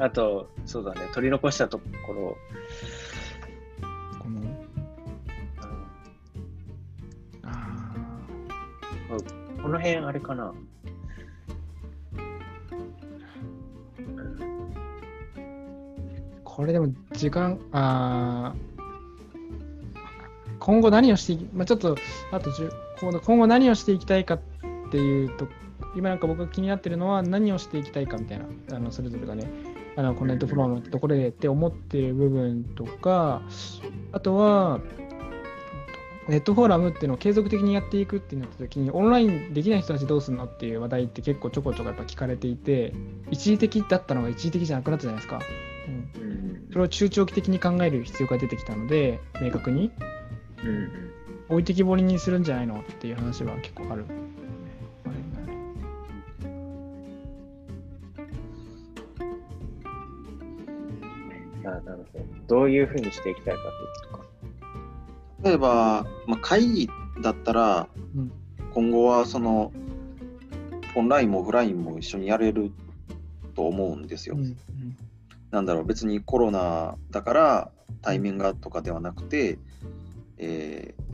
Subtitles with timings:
[0.00, 1.84] あと、そうだね、取り残したとこ
[2.14, 2.38] ろ、
[4.18, 4.58] このうん。
[7.42, 7.94] あ
[9.62, 10.54] この辺あれかな。
[10.54, 10.70] ー
[16.44, 18.70] これでも時間あー。
[20.60, 21.96] 今後何をしていき、まあ、ちょっと
[22.32, 22.70] あと10
[23.00, 24.40] 今後今後何をしていきたいかっ
[24.90, 25.48] ていうと
[25.96, 28.44] 今なんか僕が気になってるのは何をしていきたいかみたいな
[28.76, 29.50] あのそれぞれがね
[29.96, 33.42] あのこのネットフロアのところでって思ってる部分とか
[34.12, 34.80] あとは
[36.28, 42.94] ネットフォーラムっていうのを継続的にやっていくってなった時にオンラインできない人たちどうするのっていう話題って結構ちょこちょこやっぱ聞かれていて
[43.30, 45.40] 一時的だったのが一時的じゃなくなったじゃないですか。
[45.88, 46.22] うん。
[46.22, 49.90] うんそれを中長期的に考える必要が出てきたので、明確に。
[50.64, 50.90] うん。
[51.48, 54.06] 置いてきぼりにするんじゃないのっていう話は結構ある。
[61.92, 62.24] あなるほど。
[62.46, 64.24] どういうふうにしていきたいかっていうとか。
[65.42, 66.90] 例えば、まあ、会議
[67.22, 68.32] だったらうん
[68.72, 69.72] 今後はその
[70.94, 72.70] オンラインもオフラインも一緒にやれる
[73.56, 74.36] と思うんですよ。
[74.36, 74.56] うんうん
[75.50, 77.70] なんだろう別にコロナだから
[78.02, 79.58] 対面がとかではなくて、
[80.38, 81.10] えー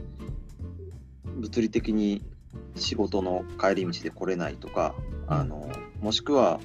[1.36, 2.22] 物理的に
[2.76, 4.94] 仕事の帰り道で来れないとか、
[5.26, 6.60] あのもしくは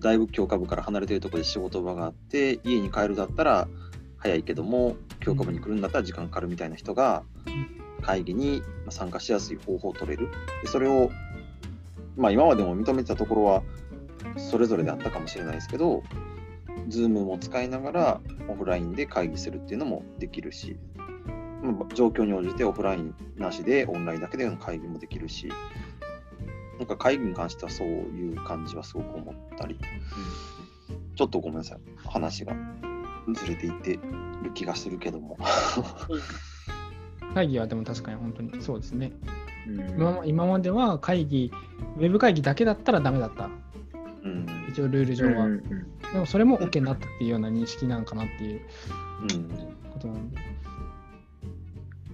[0.00, 3.68] だいぶ教科部から離れてるところで仕事場があって家に帰るだったら
[4.16, 7.22] 早いけども教科部に来るんだったら時間かかるみたいな人が
[8.02, 10.30] 会議に参加しやすい方法を取れる。
[10.62, 11.10] でそれを、
[12.16, 13.62] まあ、今までも認めてたところは
[14.36, 16.02] それぞれであったかもしれないですけど
[16.88, 20.76] Zoom も使いながらオフラインで会議するっていうのもできるし、
[21.62, 25.52] まあ状況に応じてオフラインなしでオンラインだけでの会議もできるし
[26.80, 29.78] なんか会議に関してはそういう感じはすごく思ったり
[31.14, 32.54] ちょっとごめんなさい話が
[33.34, 33.98] ずれていって
[34.42, 35.36] る気がするけども
[37.34, 39.12] 会議はでも確かに本当にそうですね。
[39.68, 41.52] うん今ま今までは会議、
[41.98, 43.50] ウェブ会議だけだったらダメだった。
[44.24, 45.44] うん一応ルール上は。
[45.44, 48.60] うんうんでもそれも OK になったっていうような認識なんかなっていう
[49.22, 49.48] うん
[49.92, 50.38] ことなんで。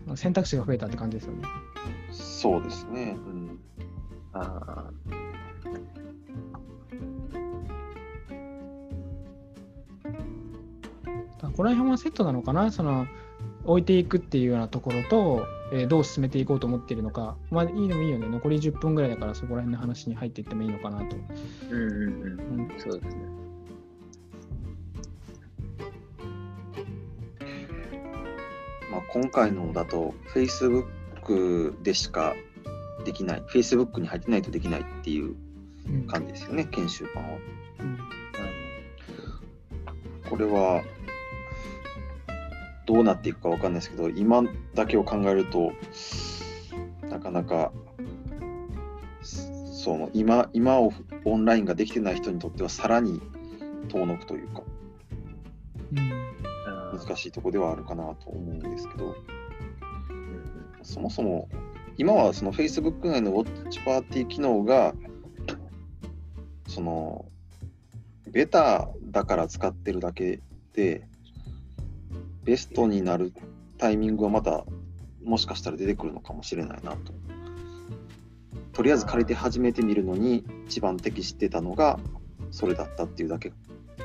[0.06, 1.44] まあ選択肢が増えたって感じですよね。
[2.12, 3.55] そうですね、うん、
[4.40, 4.90] あ
[11.56, 12.70] この辺はセットなのかな？
[12.70, 13.06] その
[13.64, 17.36] 置いていくっていうようなところと、えーどう進めていこうと思っているのか。
[17.50, 18.28] まあいいのもいいよね。
[18.28, 21.16] 残り10分ぐらいだからそこら辺の話に入っていってもいいのかなと。
[21.16, 21.18] ー
[21.70, 23.26] うんうんうんうんそうですね。
[28.90, 32.34] まあ、今回のだと Facebook でしか
[33.06, 33.42] できない。
[33.42, 35.36] Facebook に入ってないとできないっていう
[35.88, 36.06] うん。
[36.06, 37.38] 感じですよね研修版は。
[37.80, 37.98] うん。
[40.28, 40.82] これは
[42.84, 44.42] どうなっていくかわかんないですけど今
[44.74, 45.72] だけを考えると
[47.08, 47.72] なかなか
[49.22, 50.92] その今今を
[51.24, 53.20] オンラインができてない人にとってはさらに
[53.88, 54.62] 遠のくというか
[55.92, 56.98] うん。
[56.98, 59.14] 難しいところではあるかなと思うんですけど。
[60.10, 60.44] うん。
[60.82, 61.48] そもそも
[61.98, 64.94] 今はその Facebook 内のウォッチパーティー機能が
[66.68, 67.24] その
[68.30, 70.40] ベタだから使ってるだけ
[70.74, 71.06] で
[72.44, 73.32] ベストになる
[73.78, 74.64] タイミングはまた
[75.24, 77.12] もしかしたら出てくるのかもしれないなと。
[78.72, 81.98] とりあえず借りて始めてみるのに一番適してたのが
[82.50, 83.52] それだったっていうだけ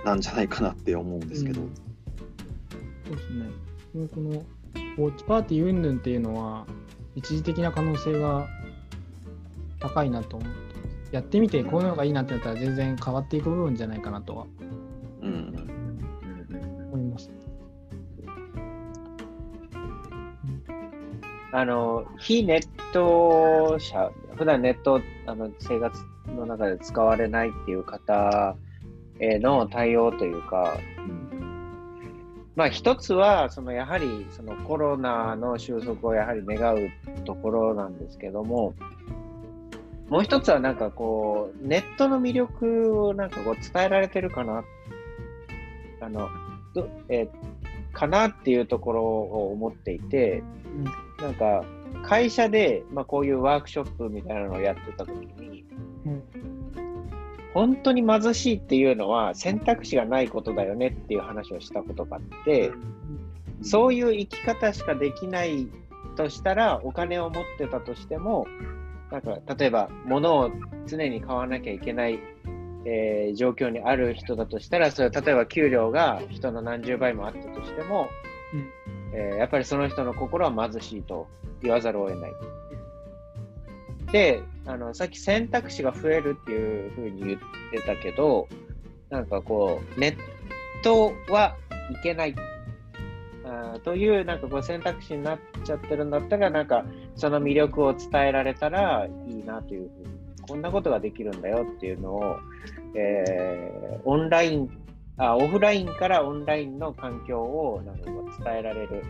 [0.05, 1.61] なんじゃないかなって思うんですけど。
[1.61, 1.73] うん
[3.05, 3.49] そうですね。
[4.15, 4.29] この
[4.97, 6.65] ウォッチパーティー云々っていうのは
[7.15, 8.47] 一時的な可能性が
[9.79, 10.71] 高いなと思って。
[11.11, 14.45] やってみてこういうのがいいなってなったら全然変わっていく部分じゃないかなとは
[15.21, 15.53] うん
[16.93, 17.29] 思います。
[21.53, 28.55] あの、非ネット者、普段ネットあの生活の中で使われないっていう方
[29.19, 30.77] への対応というか、
[32.55, 36.89] まあ一つは、そのやはりそのコロナの収束をやはり願う
[37.25, 38.73] ところなんですけども、
[40.09, 44.63] もう一つはなんかこう、ネットの魅力をなんかこう伝えられてるかな、
[46.01, 46.29] あの、
[46.73, 47.61] どえー
[47.91, 50.43] かなっていうところを思っていて、
[51.21, 51.63] なんか
[52.03, 55.65] 会社で、まあ、こういうワークショップみたいなのをやってた時に、
[56.05, 56.23] うん
[57.53, 62.71] 本当に貧しいっていうのは選択肢がないことだよねっていう話をしたことがあって、
[63.61, 65.67] そういう生き方しかできない
[66.15, 68.47] としたらお金を持ってたとしても
[69.11, 70.51] なんか例えば物を
[70.87, 72.19] 常に買わなきゃいけない
[72.85, 78.07] えー状況にある人だとしたら、それは例えば給料が人の何十倍もあったとしても、
[79.13, 81.27] えーやっぱりその人の心は貧しいと
[81.61, 82.31] 言わざるを得ない。
[84.11, 87.39] で、あのさっき選択肢が増えるっていうふうに言っ
[87.71, 88.47] てたけど、
[89.09, 91.55] なんかこう、ネットは
[91.91, 92.35] いけない。
[93.43, 96.85] あというなんかこう選択肢になっちゃってるんだったら、なんか
[97.15, 102.37] その魅力を伝えられたらいいなというふうに、こんなことができるんだよっていうのを、
[102.95, 104.69] えーオンライン
[105.17, 109.03] あ、オフラインからオンラインの環境をなんかこう伝えられる、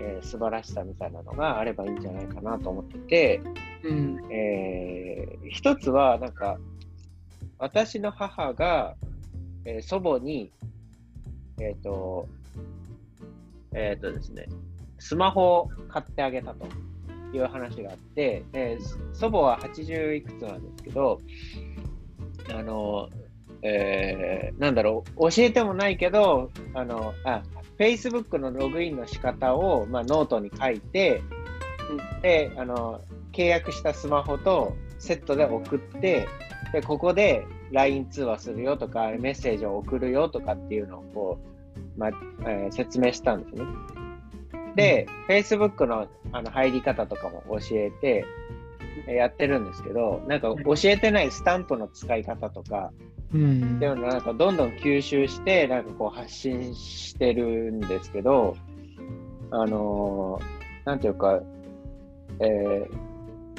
[0.00, 3.40] えー素晴らしさみたいなのがあればいいんじゃないかなと思ってて、
[3.84, 4.18] うん。
[4.30, 6.58] えー一つは、なんか、
[7.58, 8.94] 私の母が、
[9.64, 10.50] えー祖母に、
[11.60, 12.28] えっ、と、
[13.74, 14.46] えっ、とですね、
[14.98, 16.66] スマホを買ってあげたと
[17.34, 21.20] いう話があって、えー祖母は80いくつなんですけど、
[22.50, 23.08] あの、
[23.62, 27.42] えーなんだろう、教えてもないけど、あの、あ、
[27.78, 31.22] Facebook のログインの仕方を、まあ、ノートに書いて、
[32.22, 33.00] で、あの、
[33.38, 36.26] 契約したスマホとセットで送って、
[36.72, 41.38] で、ここで LINE 通話するよとか、メッセージを送るよとかっていうのをこ
[41.96, 43.64] う、まあえー説明したんですね。
[44.74, 48.24] で、Facebook のあの入り方とかも教えて、
[49.06, 52.90] えーやってるんですけど、なんか教えてないスタンプの使い方とか、
[53.32, 53.78] うん。
[53.78, 58.56] でもなんかどんどん吸収して、なんかこう発信してるんですけど、
[59.52, 61.40] あのーなんていうか、
[62.40, 63.07] えー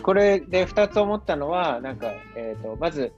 [0.02, 3.14] これで2つ思ったのは、なんか、えっ、と、まず、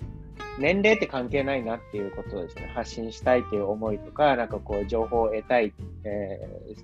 [0.59, 2.71] 年齢って関係ないなっていうことですね。
[2.75, 5.73] 発信したいっていう思いとか、なんかこう、情報を得たい、
[6.03, 6.75] え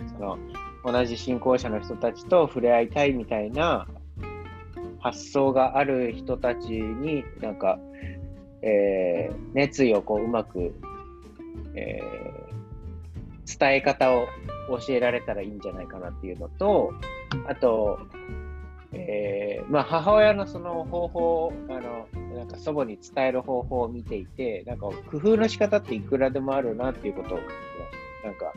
[0.00, 0.38] ーその、
[0.84, 3.86] 同じ信仰者の人たちと触れ合いたいみたいな
[4.98, 7.78] 発想がある人たちに、なんか、
[8.62, 10.74] えー熱意をこううまく、
[11.74, 12.52] えー
[13.58, 14.26] 伝え方を
[14.86, 16.92] 教えられたらいいんじゃないかなっていうのと、
[17.46, 17.98] あと、
[18.92, 27.56] えーまあ、母親のその方法あの、なんか祖母に伝える方法を見ていて、なんか工夫の仕方っていくらでもあるなっていうことを感じまし
[28.22, 28.28] た。
[28.28, 28.52] なんか、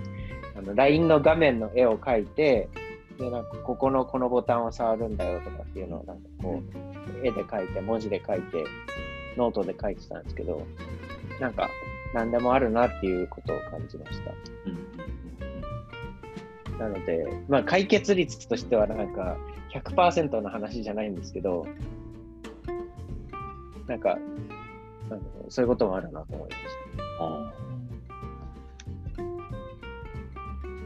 [0.58, 2.70] あの LINE の画面の絵を描いて、
[3.18, 6.62] で、なんかここのこのボタンを触るんだよとかっていうのをなんかこ
[7.24, 8.66] う、絵で描いて、文字で書いて、
[9.38, 10.62] ノートで書いてたんですけど、
[11.40, 11.70] なんか、
[12.14, 14.32] 何でもあるなっていうことを感じました。
[14.66, 15.55] うん
[16.80, 19.38] なので、まあ、解決率としてはなんか
[19.74, 21.66] 100%の話じゃないんですけど、
[23.88, 24.18] なんか、
[25.10, 26.62] あのそういうこともあるなと思いまし
[27.20, 27.54] あ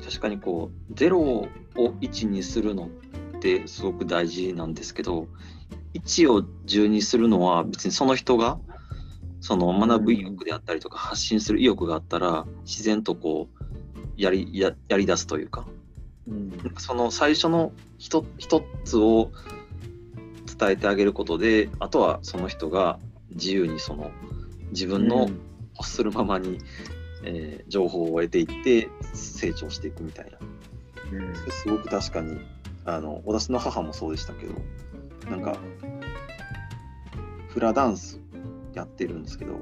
[0.03, 2.89] 確かにこう0を1にするの
[3.37, 5.27] ってすごく大事なんですけど
[5.93, 8.59] 1を10にするのは別にその人が
[9.39, 13.63] その学ぶ意欲であったりとか発信する意欲があったら自然とこう
[14.17, 15.65] やりややり出すというか。
[16.29, 16.73] うん。
[16.77, 19.31] その最初の一一つを
[20.57, 22.99] 伝えてあげることであとはその人が
[23.31, 24.11] 自由にその
[24.71, 25.29] 自分の
[25.75, 26.59] 欲するままに、
[27.23, 30.37] えー情報を得ていって成長していくみたいな。
[31.11, 31.35] うん。
[31.51, 32.39] すごく確かに
[32.85, 34.55] あの私の母もそうでしたけど
[35.29, 35.57] なんか
[37.49, 38.19] フラダンス
[38.73, 39.59] やってるんですけど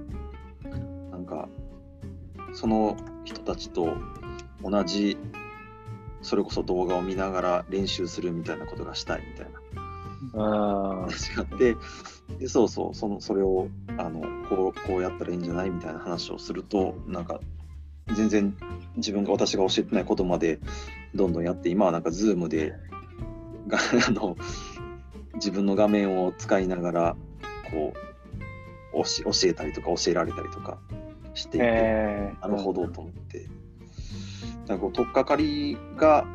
[1.11, 1.49] なんか
[2.53, 2.95] その
[3.25, 3.97] 人たちと
[4.63, 5.17] 同じ
[6.21, 9.61] それこそ動画を見ながら練習するみたいなことがしたいみたいな。
[10.33, 11.75] 話があって
[12.39, 17.39] でそうそうそのそれをあのこうこうやったらいいんじゃないみたいな話をするとなんか
[18.13, 18.55] 全然
[18.97, 20.59] 自分が私が教えてないことまで
[21.15, 22.73] どんどんやって今はなんか Zoom で
[23.67, 24.37] があの
[25.35, 27.15] 自分の画面を使いながら
[27.71, 27.93] こ
[28.93, 30.79] う教教えたりとか教えられたりとか
[31.33, 32.41] していて、えー。
[32.41, 33.47] なるほどと思って。
[34.67, 36.25] なんかこう取っかかりが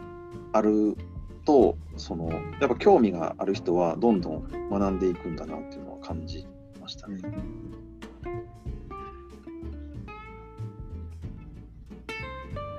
[0.52, 0.96] ある
[1.44, 6.46] とそのやっぱ興味がある人はどんどん学んでいくんだなっていうのは感じ
[6.80, 7.18] ましたね。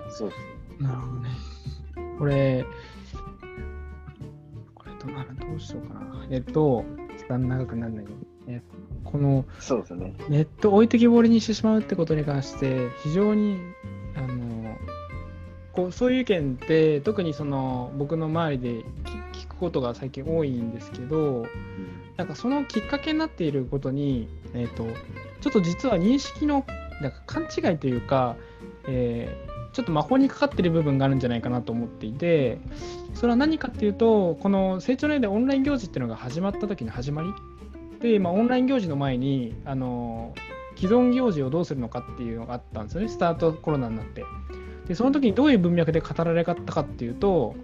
[0.09, 0.53] そうですね。
[0.79, 1.29] なるほどね。
[2.19, 2.65] これ、
[4.75, 6.27] これどうなるどうしようかな。
[6.29, 6.85] えっと、
[7.17, 8.15] 時間長くなるんだけど、
[8.47, 8.61] え
[9.03, 10.13] このそうですね。
[10.29, 13.57] ネット置いてきぼりにしてしまうってことに関して、非常に、
[15.73, 18.69] こうそういう意見って、特にその僕の周りで
[19.33, 21.45] 聞くことが最近多いんですけど、
[22.15, 24.85] なんかそのきっかけになっていることに、えー、と
[25.41, 26.65] ちょっと実は認識の
[27.01, 28.35] なんか勘違いというか、
[28.87, 32.59] えーちょっと魔法にかかっている部分があるんじゃないかなと思っていて
[33.15, 37.29] それは何かっていうとこの成長年でオンライン行事っていうのが始まった時の始まり
[37.99, 40.35] で、まあ、オンライン行事の前にあの
[40.75, 44.23] 既存行事をどうするのかっていうのがあったんですよね、スタートコロナになって。
[44.87, 47.55] で、その時にどういう文脈で語られたかっていうと、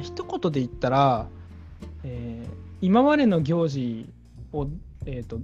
[0.00, 1.28] 一言で言ったら、
[2.04, 2.52] えー
[2.84, 4.06] 今までの行事
[4.52, 4.66] を、
[5.06, 5.38] えー、と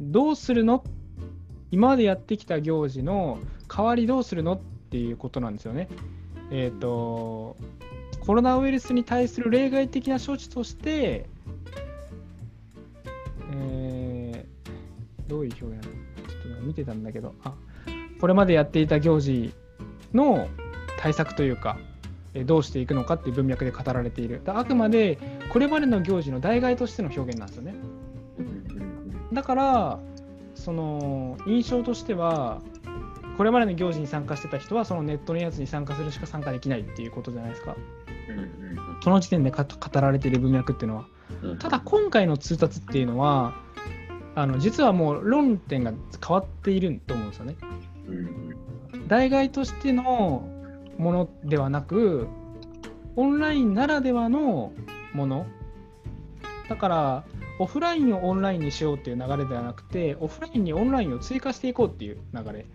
[0.00, 0.82] どうするの？
[1.70, 3.38] 今までやってきた行事の
[3.68, 4.54] 代わりどうするの？
[4.54, 5.88] っていうことなんですよね。
[6.50, 7.56] えっ、と
[8.18, 11.28] コロナウイルスに対する例外的な処置として、
[13.52, 15.86] えーどういう表現？
[15.86, 17.54] ちょっと見てたんだけどあ
[18.20, 19.52] これまでやっていた行事
[20.12, 20.48] の
[20.98, 21.78] 対策というか
[22.44, 24.42] どうしていくのかっていう文脈で語られている。
[24.46, 25.18] あくまで
[25.52, 27.74] これまでの行事の代替としての表現なんですよね。
[29.32, 29.98] だから
[30.54, 32.60] その印象としては
[33.36, 37.76] これまでの行事に参加してた人はそのネットのやつに参加するしか参加できないっていうことじゃないですか。
[39.02, 39.64] その時点で語
[40.00, 41.06] られている文脈っていうのは。
[41.58, 43.54] ただ今回の通達っていうのは
[44.34, 45.92] あの実はもう論点が
[46.26, 47.56] 変わっていると思うんですよね。
[49.08, 50.48] 代替としての
[50.98, 52.28] ものではなく
[53.16, 54.72] オンラインならではの
[55.12, 55.46] もの。
[56.68, 57.24] だから
[57.58, 62.66] オフラインをオンラインにしようっていう流れではなくてオフラインにオンラインを追加していこうっていう流れ。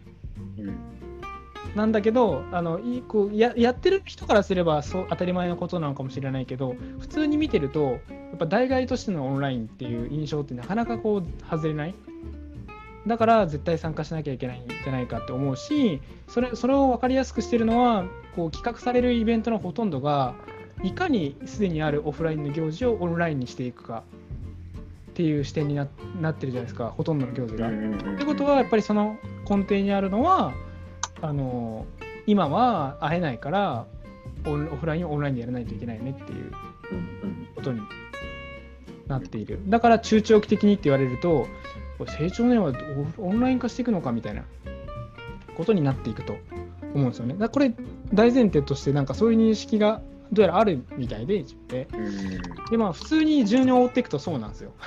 [1.75, 7.97] なんだけどあのいいこうややってる人からすればそう当たり前のことなのかもしれないけど普通に見てるとや
[8.35, 11.95] っぱ代替としてのオンラインっていう印象ってなかなかこう外れない
[13.07, 20.35] だから絶対参加しなきゃいけないんじゃないかって思うしそれそれを分かりやすくしてるのはこう企画されるイベントのほとんどが
[20.83, 24.03] いかにすでにあるオフラインの行事をオンラインにしていくか
[25.11, 25.87] っていう視点にな
[26.19, 27.69] なってるじゃないですかほとんどの行事が。
[27.69, 29.17] ってことはやっぱりその
[29.49, 30.53] 根底にあるのは
[31.21, 31.85] あの
[32.27, 33.85] 今は会えないから
[34.45, 36.51] オフラインをオンラインでやらないといけないよねっていう
[37.55, 37.79] ことに
[39.07, 39.59] なっている。
[39.67, 41.47] だから中長期的にって言われると
[41.97, 42.73] これ成長年は
[43.17, 44.43] オオンライン化していくのかみたいな
[45.55, 46.37] ことになっていくと
[46.93, 47.73] 思うんですよねだこれ
[48.13, 51.87] 大前提としてなんかそういう認識がどうやらあるみたいでで
[52.71, 54.71] でまあ普通に順に追っていくとそうなんですよ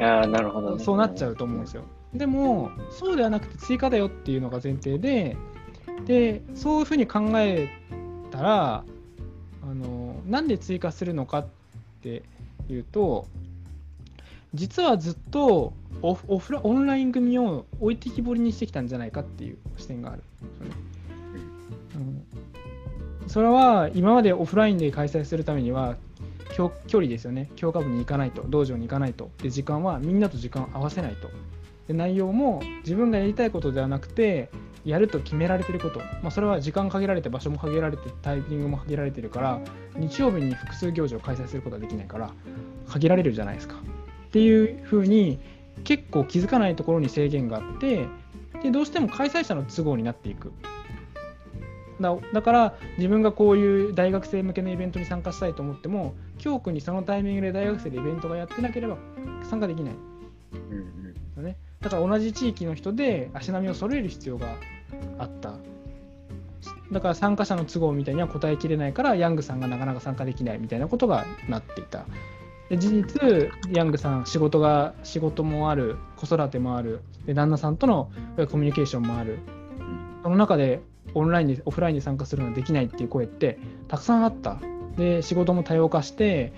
[0.00, 0.84] あ、なるほどね。
[0.84, 1.84] そうなっちゃうと思うんですよ。
[2.14, 5.36] でも、そうではなくて追加だよっていうのが前提で、
[6.06, 7.68] で、そういうふうに考え
[8.30, 8.84] たら、
[9.62, 11.46] あのなんで追加するのかっ
[12.02, 12.22] て
[12.68, 13.26] いうと、
[14.56, 15.72] 実はずっと
[16.02, 20.22] オフオフラオンライン組を置いてきぼりにしてきたんじゃないかっていう視点がある。
[21.94, 23.28] うん。
[23.28, 25.96] それは今までオフラインで開催するためには
[26.56, 27.50] 距離ですよね。
[27.56, 29.30] 教科部に行かないと道場に行かないと。
[29.42, 31.28] で時間はみんなと時間を合わせないと。
[31.88, 34.50] で内容も自分がやりたいことではなくて
[34.84, 39.60] やると決められてること、まあ、それは時間限られて場所も限られてタイミングも限られてるから
[39.96, 42.32] 日曜日に複数行事を開催することはできないから
[42.88, 43.76] 限られるじゃないですか。
[44.36, 45.38] っていうふうに
[45.84, 48.06] 結構気づかないところに制限があって
[48.62, 50.52] でどうしても開催者の都合になっていく。
[51.98, 58.98] だだから自分がこういう大学生向けのイベントに参加したいと思っても教区にそのタイミングで大学生でイベントがやってなければ
[59.48, 59.94] 参加できない。
[59.94, 61.56] よね。
[61.80, 64.56] だから同じ地域の人で足並みを揃える必要が
[65.18, 65.54] あった。
[66.92, 72.04] だから参加者の都合みたいには答えきれないからヤングさんがなかなか参加できないみたいなことがなっていた
[72.68, 78.10] で事実ヤングさん仕事が仕事もある子育てもあるで旦那さんとの
[78.50, 79.38] コミュニケーションもある。
[80.22, 80.80] その中で
[81.14, 84.58] オンラインでオフラインで参加するのはできないっていう声ってたくさんあった。
[84.96, 86.52] で仕事も多様化して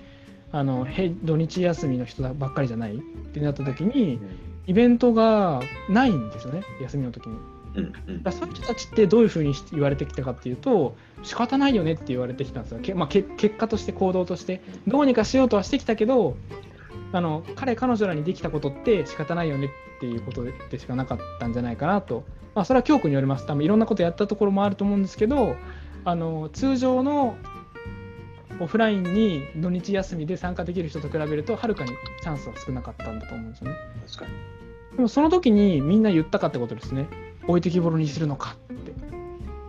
[0.51, 2.99] あのへ土日休みの人ばっかりじゃないっ
[3.33, 4.19] てなった時に
[4.65, 7.37] イベントがないんですよね休みの時に
[7.75, 7.91] だか
[8.25, 16.35] らそういう人たちってどういうふうに言われてきたかっていうと仕方ないよねって言われてきたんですよ、けまあ、け結果として行動としてどうにかしようとはしてきたけど
[17.11, 22.23] あの彼彼女らにできたことって仕方ないよねっていうことでしかなかったんじゃないかなと、
[22.55, 25.55] まあ、それは教区によります多分いろんなことやったところもあると思うんですけど
[26.05, 27.35] あの通常の
[28.59, 33.75] オフラインに土日休みで参加できる人と比べるとはるかにチャンスは少なかったんだと思うんですよね。
[34.07, 34.97] 確かに。
[34.97, 37.07] でもその時にみんな言ったかってことですね。
[37.49, 38.93] 置いてきぼりにするのかって。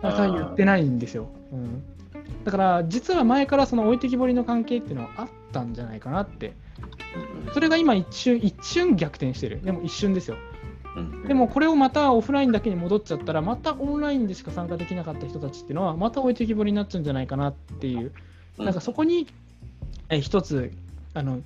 [0.01, 1.27] それは言ってないんですよ。
[1.51, 1.83] うん、
[2.43, 6.53] だから実は前からその置いてきぼりの関係っていうのはあったんじゃないかなって。
[7.53, 9.61] それが今一瞬一瞬逆転してる。
[9.61, 10.37] でも一瞬ですよ。
[11.27, 18.11] でもこれをまたオフラインだけに戻っちゃったらまたオンラインでしか参加できなかった人たちっていうのはまた置いてきぼりになっちゃうんじゃないかなっていう
[18.57, 19.27] なんかそこに
[20.09, 20.71] え一つ
[21.13, 21.41] あの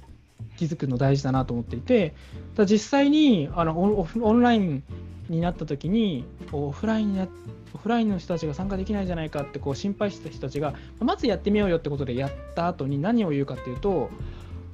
[0.57, 2.15] 気づくの大事だなと思っていて
[2.55, 4.83] だ実際にあのオオンライン
[5.29, 7.27] になった時にオフラインにな
[7.73, 14.09] オフラインの人たちが参加できないんじゃないかってこう心配してた人たちがまずやってみようよってことでやった後に何を言うかっていうと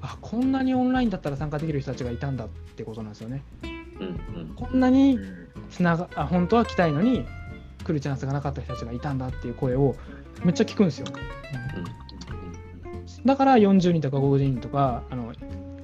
[0.02, 3.44] あこんなにオンラインだったら参加できる人たちがいたんだってことなんですよね。
[4.00, 4.54] うんうん。
[4.56, 5.20] こんなに
[5.70, 7.26] つながあ本当は来たいのに
[7.84, 9.96] 来るチャンスがなかった人たちがいたんだっていう声を
[10.44, 11.08] めっちゃ聞くんですよ。
[13.26, 15.21] だから40人とか50人とかあの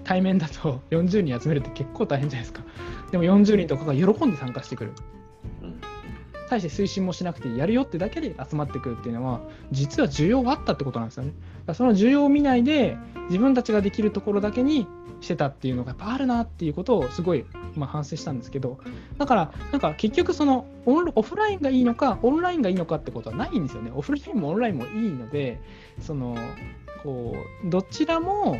[0.08, 2.64] 対面だと 40人集めるって結構大変じゃないですか。
[3.12, 4.94] でも40人とかが喜んで参加してくる。
[6.50, 9.42] 対して推進もしなくてやるよってだけで集まってくるっていうのは
[9.74, 11.34] 実は需要があったってことなんですよね。
[11.74, 12.98] その需要を見ないで
[13.28, 14.88] 自分たちができるところだけに
[15.20, 17.46] してたっていうのがやっぱあるなっていうことをすごい
[17.76, 18.80] 今反省したんですけど
[19.18, 23.92] だからなんか結局そのオンオフラインがいいのかオンラインがいいのかってことはないんですよね。
[23.94, 25.60] オフラインもオンラインもいいので
[26.00, 26.38] その
[27.04, 27.36] こ
[27.66, 28.58] うどちらも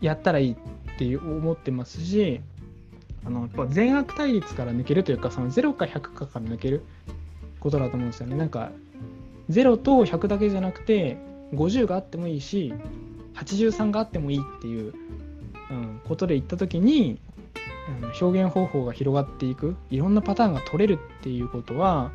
[0.00, 0.56] やったらいいっ
[0.98, 2.40] ていう思ってますし
[3.24, 6.84] あのやっぱ善悪対立から抜けるというかその0か100かから抜ける
[7.60, 8.36] ことだと思うんですよね。
[8.36, 8.70] なんか
[9.50, 11.16] 0と100だけじゃなくて
[11.52, 12.72] 50があってもいいし
[13.34, 14.94] 83があってもいいっていう、
[15.70, 17.36] うん、ことで言った時に、うん
[18.20, 22.10] 表現方法が広がっていくいろんなパターンが取れるっていうことは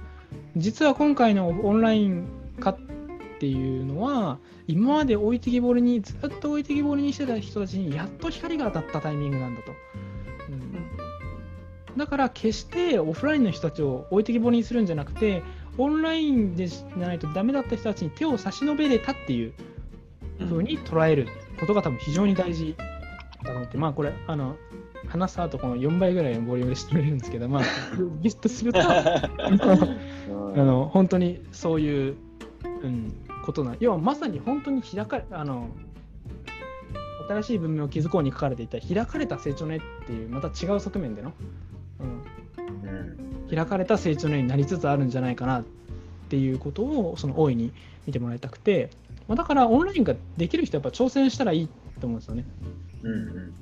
[0.57, 2.27] 実は今回のオンライン
[2.59, 2.77] 化
[3.41, 9.71] っていうのは今まで置いてきぼりにずっと置いてきぼりにしてた人たちにやっと光が当たったタイミングなんだと。
[10.49, 11.97] うん。
[11.97, 15.41] だから決してオフラインの人たちを置いてきぼりにするんじゃなくて
[15.79, 19.53] オンラインでじゃないとダメだった人たちに手を差し伸べれたっていう
[20.39, 21.27] 風に捉える
[21.59, 22.75] ことが多分非常に大事
[23.43, 24.55] だと思って、まあこれあの
[25.07, 27.63] 話した後この4倍ぐらいのボリュームでしてくれるんですけど、まあ、
[28.21, 32.15] ギュッとすると あの本当にそういう、
[32.83, 35.69] うん、ことな要はまさに本当に開かれあの
[37.29, 41.33] 新しい文明を築こうに書かれていた開かれた成長の絵っていうまた違う側面での、
[41.99, 45.63] うん、開かれた成長の絵になりつつあるんじゃないかなっ
[46.29, 47.71] ていうことをその大いに
[48.05, 48.89] 見てもらいたくて、
[49.27, 51.69] まあ、だからオンラインができる人はやっぱ挑戦したらいい
[51.99, 52.45] と思うんですよね。
[53.03, 53.53] うんうん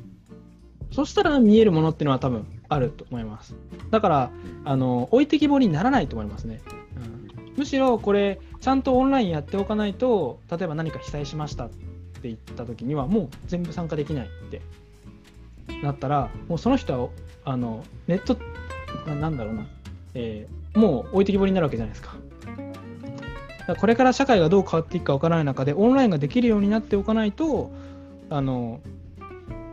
[0.92, 3.56] そしたら見えるものっていうのは多分あると思います。
[3.92, 4.32] だから、
[4.66, 6.62] あの置いてきぼりにならないと思いますね。
[7.48, 11.78] うん、むしろこれ、ちゃんとオンラインやっておかないと、例えば何か被災しましたって
[12.24, 14.62] 言った時には、もう全部参加できないって
[15.82, 17.10] なったら、もうその人は
[17.46, 18.38] あのネット
[19.08, 19.68] な、んだろうな、
[20.14, 22.16] えーもう置いてきぼりになるわけじゃないですか。
[23.68, 27.72] だこれから社会がどう変わっていくかわからない中で、オンラインができるようになっておかないと、
[28.30, 28.82] あの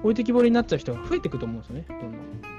[0.03, 2.56] 置いてきぼりになっちゃう人が増えていくと思うんですよね、どんどん。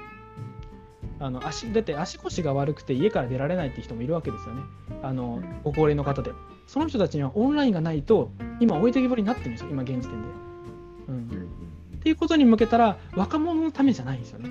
[1.20, 4.62] あの足だって足腰が悪くて家から出られないっていう人もいるわけですよね、
[5.02, 6.32] あのご高齢の方で。
[6.68, 10.28] その人たちにはオンラインがないと、今置いてきぼりになってるんですよ、今現時点で。
[11.08, 11.48] うん、
[11.96, 14.50] っていうことに向けたら、若者のためじゃないんですよね。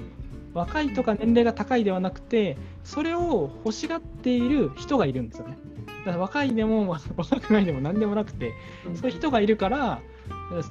[0.56, 5.60] 若いとか年齢が高いではなくて、それを欲しがっている人がいるんですよね。
[6.00, 8.54] だから若いでも若くないでも何でもなくて、
[8.96, 10.02] そういう人がいるから、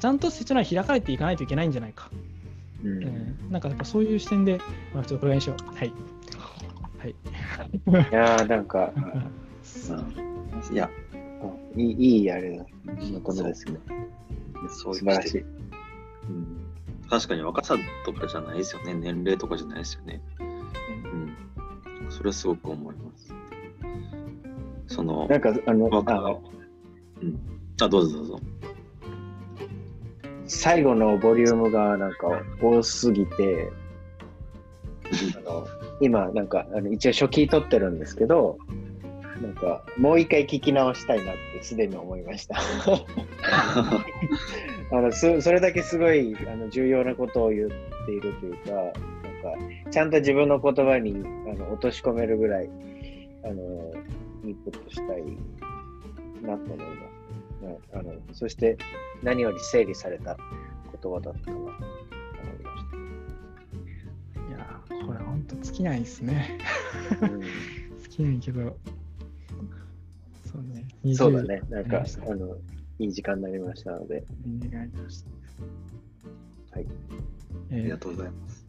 [0.00, 2.10] ちゃんと成長内開かれていかないといけないんじゃないか。
[2.86, 4.58] うんうんなんかやっぱそういう視点で、
[4.92, 5.76] まあ、ちょっとこれにしよう。
[5.76, 5.92] はい。
[6.98, 7.10] はい。
[7.10, 7.14] い
[8.12, 10.90] やーなんか、うんいや、
[11.76, 12.64] いいいいあれだ。
[13.22, 13.78] このですね。
[14.68, 15.40] 素晴らしい。
[15.40, 15.44] う
[16.32, 16.66] ん
[17.08, 18.94] 確かに若さとかじゃないですよね。
[18.94, 20.20] 年齢とかじゃないですよね。
[20.40, 22.10] うん。
[22.10, 23.32] それはすごく思います。
[24.88, 26.42] そのな、んか、あの、若あの
[27.22, 27.38] うん。
[27.80, 28.40] あ、どうぞどうぞ。
[30.46, 33.70] 最後のボリュームがなんか多すぎて、
[35.36, 35.66] あの
[36.00, 38.58] 今、なんか、あの一応初期取ってるんですけど、
[39.40, 42.56] なんか、もう一回聞き直したいなってすでに思いました。
[44.92, 47.68] あのそそれだけすごいあの重要なことを言っ
[48.06, 48.92] ているというか、なんか
[49.90, 52.70] ちゃんと自分の言葉にあの落とし込めるぐらい
[53.42, 53.92] あの
[54.44, 55.24] インプットしたい
[56.42, 57.15] なと思います。
[57.60, 58.78] ねあのそして
[59.22, 60.36] 何より整理された
[61.02, 61.86] 言葉だったなと思いまし
[64.48, 66.58] いやー、これ本当尽きないですね。
[67.20, 67.26] た。
[67.26, 67.40] うん
[68.08, 68.76] 尽きないけど、
[70.44, 71.14] そうね。
[71.14, 72.56] そうだね、なんかあの
[72.98, 75.30] いい時間になりましたので、20願いました。
[76.78, 76.86] はい。
[77.70, 78.66] えーありがとうございます。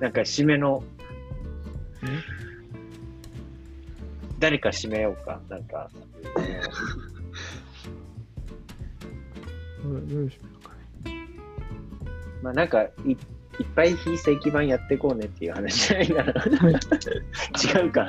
[0.00, 0.84] なんか締めの
[2.04, 2.47] え？
[4.38, 5.90] 誰か締めようか、なんか。
[9.82, 10.74] どうどうしようか
[11.04, 11.28] ね。
[12.42, 13.16] まあなんかい
[13.58, 16.32] いっぱい非正規版やっていこうねっていう話じゃないかな。
[17.82, 18.08] 違うか。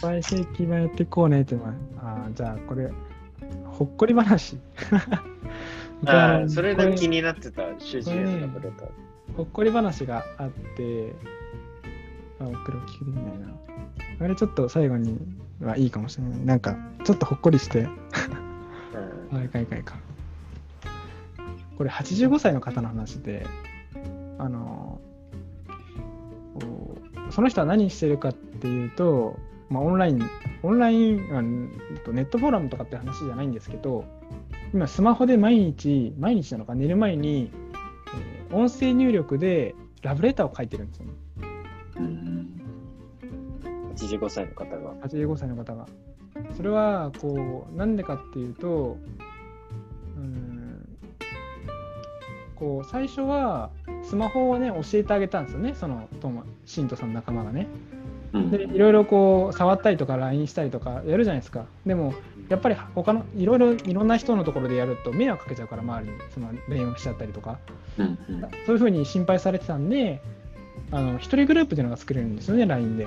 [0.00, 2.90] 最盛期版やっていこうねってのは、あーじゃあこれ、
[3.64, 4.58] ほっこり話。
[6.06, 8.86] ああ、それこで気になってた、主人公がくれた。
[9.36, 11.12] ほっこり話があって、
[12.40, 13.48] あ、これを聞くできないな。
[14.20, 15.18] あれちょっと最後に
[15.60, 16.44] はいいかもしれない。
[16.44, 20.00] なんか、ちょっとほっこりして、うんあ、いかんいかんいかん。
[21.76, 23.46] これ85歳の方の話で、
[24.38, 25.00] あの
[27.30, 30.22] その人は何してるかっていうと、まあ、オンライン、
[30.62, 31.50] オンラインあの
[32.12, 34.04] ネットフォーラムとかって話じゃないんですけど、
[34.72, 37.50] 今スマホで毎日、毎日なのか寝る前に、
[38.16, 41.12] えー音声入力でラブレターを書いてるんですよね。
[44.00, 44.94] うん85歳の方が。
[45.06, 45.86] 85歳の方が。
[46.56, 48.98] それはこうなんでかっていうと
[50.16, 50.88] うーん
[52.54, 53.70] こう最初は
[54.02, 57.66] スマホをね教えてあげたんですよねそのトモシントさんの仲間がね。
[58.32, 61.64] うんでいろいろこう触ったりとか LINE したりとかやるじゃないですか。
[61.86, 62.12] でも
[62.48, 67.58] やっぱり他のいろいろいろんな人のところでやると迷惑かけちゃうから周りにその電話しちゃったりとか
[68.66, 70.20] そういうふうに心配されてたんで
[70.90, 73.06] あの一人グループっていうのが作れるんですよね LINE で。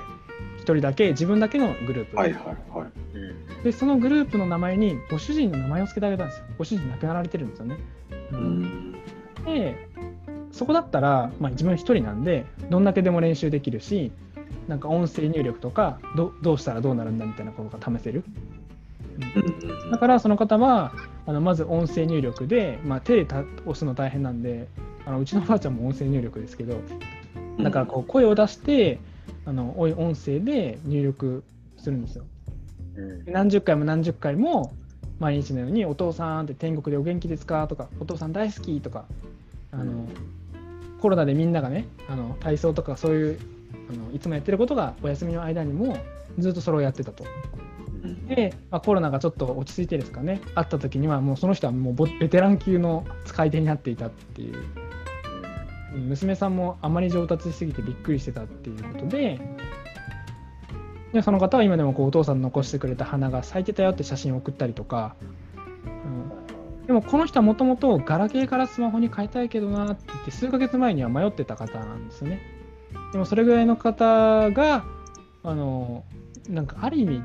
[0.60, 2.16] 一人だけ自分だけのグループ。
[2.16, 2.88] はいはいはい。
[3.14, 6.44] うんでそのグループの名前にご主人の名前を付けてあげたんですよ。
[6.56, 7.76] ご主人亡くなられてるんですよね。
[8.32, 8.94] ううんん
[9.44, 9.88] で
[10.52, 14.12] そこだったら、まあ、自分一人なんでどんだけでも練習できるし
[14.66, 18.24] なんか音声入力とかどどうしたらどうなるんだみたいなことが試せる。
[19.36, 20.92] うんだからその方は
[21.26, 24.68] あのまず音声入力で、まあ、手でた押すの大変なんで
[25.04, 26.80] あのうちのおばあちゃんも音声入力ですけど
[27.62, 28.98] だからこう声を出して
[29.46, 31.42] あのおい音声で入力
[31.76, 32.24] するんですよ。
[32.96, 33.24] うん。
[33.24, 34.74] で何十回も何十回も
[35.18, 39.04] 毎日のように「お父さん」って天国でお元気ですかとか「お父さん大好き」とか
[39.72, 40.06] あの
[41.00, 43.38] コロナでみんながねあの体操とかそういう
[43.90, 45.96] あのいつもやってることがお休みの間にも
[46.38, 47.24] ずっとそれをやってたと。
[48.02, 48.26] うん。
[48.26, 50.40] で、まあ、コロナがちょっと落ち着いてですかね。
[50.54, 54.56] 会った時にはもうその人はもうボベテラン級の使い手になっていたっていう。
[54.56, 54.79] うん
[55.94, 59.40] 娘さんもあまり上達しすぎてびっくりしてたっていうことで
[61.12, 65.16] でその方は今でもこうお父さん残してくれた花が咲いてたよって写真を送ったりとか、
[66.80, 72.40] うん、でもこの人はもともとガラケーからスマホに変えたいけどなって言って数ヶ月前には迷ってた方なんですよね。
[73.12, 74.84] でもそれぐらいの方が
[75.42, 76.04] あの
[76.48, 77.22] なんかある意味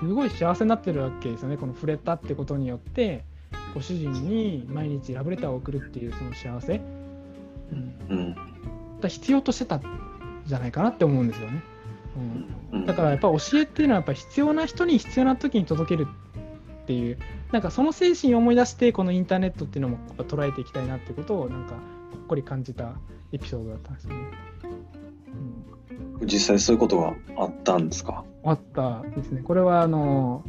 [0.00, 1.58] すごい幸せになってるわけですよね。
[1.58, 3.24] この触れたってことによって
[3.74, 6.80] ご主人に毎日ラブレターを送るっていうその幸せ、
[7.72, 8.36] うん、うん
[9.00, 9.82] だ必要としてたん
[10.46, 11.62] じゃないかなって思うんですよね。
[12.72, 16.06] うん、うんだからやっぱ教えっていうのはやっぱ必要な人に必要な時に届ける
[16.82, 17.18] っていう
[17.52, 22.94] なんかその精神を思い出してこのインターネットっていうのも捉えていきたいなっていうことをなんかほっこり感じた
[23.32, 24.18] エピソードだったんですよね。
[26.20, 28.24] うん、実際そういうことがあったんですか？
[28.44, 29.42] あったですね。
[29.42, 30.44] これはあの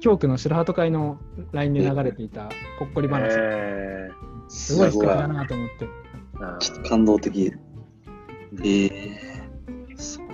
[0.00, 1.18] 教区の白鳩会の
[1.52, 4.10] LINE で流れていたほっこり話、え
[4.48, 5.88] すごい素敵だなと思って。
[6.60, 7.52] ちょっと感動的。
[8.64, 9.20] ええ
[9.96, 10.28] すごい。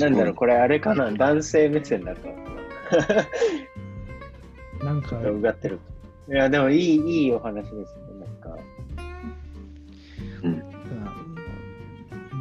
[0.00, 2.28] なんだろう、これあれかな、男性目線だと。
[4.84, 5.78] なんか、うがってる。
[6.28, 7.84] いや、でもいい、いいお話ですね。
[8.20, 8.56] なんか、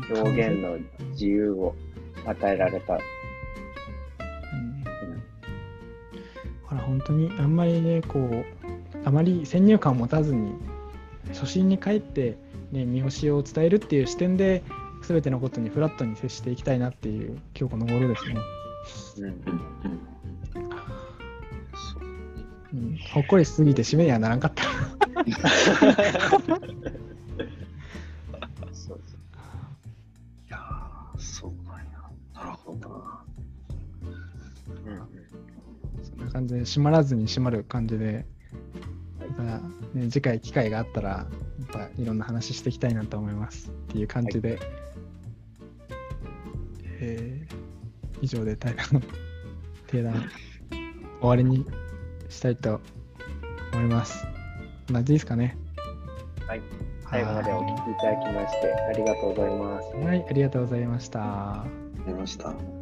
[0.10, 0.78] 表現の
[1.12, 1.76] 自由を
[2.26, 2.94] 与えられた。
[2.94, 3.00] うん
[6.64, 8.46] ほら本当にあんまりねこう
[9.06, 10.54] あまり先入観を持たずに
[11.30, 12.38] 初心に帰って、
[12.72, 14.64] ね、見教えを伝えるっていう視点で
[15.02, 18.26] 全てのことにフラットに接していきたいなっていう今日この頃です
[19.22, 19.34] ね、
[22.72, 24.64] うんほっこりしすぎて締めにはならんかった。
[28.72, 29.00] そう
[30.48, 31.84] いやーそうなんや。
[32.36, 33.24] なるほどな。
[34.86, 36.04] うん。
[36.04, 38.26] そんな感じで閉まらずに閉まる感じで
[40.04, 41.26] 次回機会があったらや
[41.64, 44.60] っぱいろんな話していきたいなと思いますっていう感じで、
[47.00, 47.70] えー
[48.22, 49.02] 以上で対談の
[49.88, 50.30] 定談
[51.22, 51.66] 終わりに
[52.30, 52.82] したいと
[53.74, 54.24] 思います。
[54.24, 55.58] こんな感じですかね。
[56.48, 56.62] はい。
[57.10, 59.96] 最後までお聞きいただきまして、ありがとうございます。
[59.96, 61.66] はい、ありがとうございました。
[62.06, 62.79] 出ました。